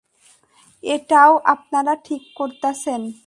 এইটাও 0.83 1.31
আপনারা, 1.45 1.93
ঠিক 2.05 2.23
করতাছেন? 2.35 3.01